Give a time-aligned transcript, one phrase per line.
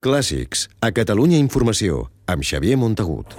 [0.00, 3.34] Clàssics, a Catalunya Informació, amb Xavier Montagut.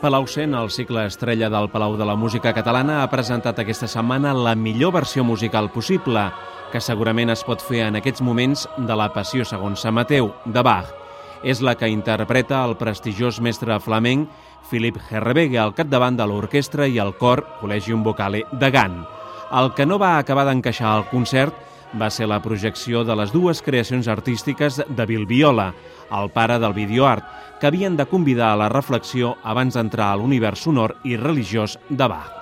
[0.00, 4.32] Palau Sen, el cicle estrella del Palau de la Música Catalana, ha presentat aquesta setmana
[4.32, 6.24] la millor versió musical possible,
[6.72, 10.62] que segurament es pot fer en aquests moments de la Passió segons Sant Mateu, de
[10.64, 10.88] Bach.
[11.44, 14.30] És la que interpreta el prestigiós mestre flamenc
[14.70, 19.02] Philip Herrebegue al capdavant de l'orquestra i el cor Collegium Vocale de Gant.
[19.52, 21.52] El que no va acabar d'encaixar al concert
[22.00, 25.74] va ser la projecció de les dues creacions artístiques de Bill Viola,
[26.08, 27.24] el pare del videoart,
[27.60, 32.08] que havien de convidar a la reflexió abans d'entrar a l'univers sonor i religiós de
[32.08, 32.32] Bach.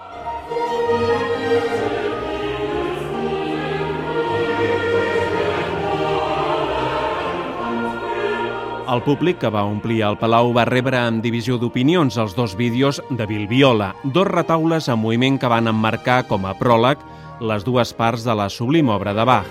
[8.91, 12.99] El públic que va omplir el Palau va rebre amb divisió d'opinions els dos vídeos
[13.15, 16.99] de Bill Viola, dos retaules en moviment que van emmarcar com a pròleg
[17.39, 19.47] les dues parts de la sublim obra de Bach.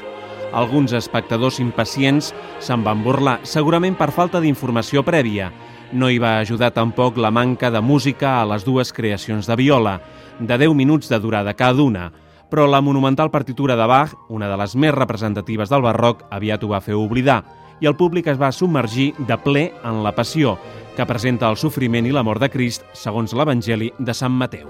[0.51, 5.53] Alguns espectadors impacients se'n van burlar, segurament per falta d'informació prèvia.
[5.95, 10.01] No hi va ajudar tampoc la manca de música a les dues creacions de viola,
[10.39, 12.09] de 10 minuts de durada cada una,
[12.51, 16.73] però la monumental partitura de Bach, una de les més representatives del barroc, aviat ho
[16.75, 17.45] va fer oblidar,
[17.79, 20.57] i el públic es va submergir de ple en la passió,
[20.95, 24.67] que presenta el sofriment i l'amor de Crist segons l'Evangeli de Sant Mateu.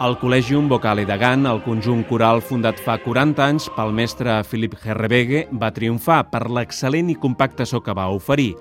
[0.00, 4.78] Al Col·legium Vocale de Gant, el conjunt coral fundat fa 40 anys pel mestre Philip
[4.80, 8.54] Herrebegue, va triomfar per l'excel·lent i compacte so que va oferir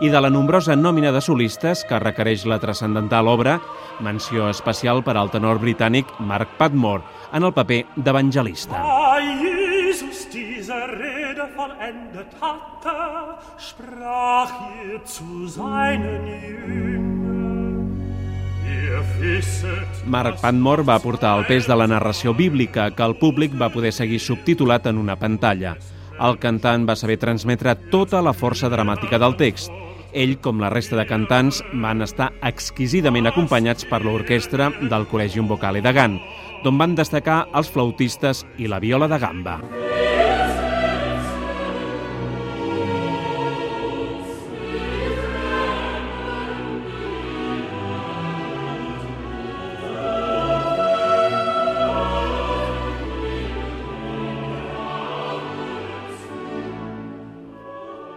[0.00, 3.58] i de la nombrosa nòmina de solistes que requereix la transcendental obra,
[4.00, 8.80] menció especial per al tenor britànic Mark Padmore en el paper d'evangelista.
[8.80, 12.98] Da Jesus diese Rede vollendet hatte,
[13.58, 14.52] sprach
[14.84, 16.26] ihr zu seinen
[16.66, 17.14] Jüngern.
[20.06, 23.92] Mark Padmore va portar el pes de la narració bíblica que el públic va poder
[23.92, 25.74] seguir subtitulat en una pantalla.
[26.20, 29.83] El cantant va saber transmetre tota la força dramàtica del text.
[30.14, 35.82] Ell, com la resta de cantants, van estar exquisidament acompanyats per l'orquestra del Col·legium Vocale
[35.84, 36.20] de Gant,
[36.64, 39.58] d'on van destacar els flautistes i la viola de gamba.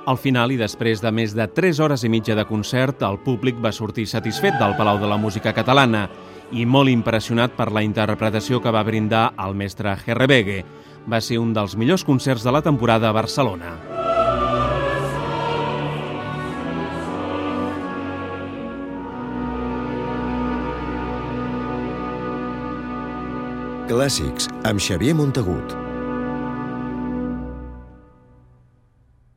[0.08, 3.58] Al final, i després de més de 3 hores i mitja de concert, el públic
[3.60, 6.06] va sortir satisfet del Palau de la Música Catalana
[6.56, 10.62] i molt impressionat per la interpretació que va brindar el mestre Herrebegue.
[11.12, 13.74] Va ser un dels millors concerts de la temporada a Barcelona.
[23.92, 25.87] Clàssics, amb Xavier Montagut.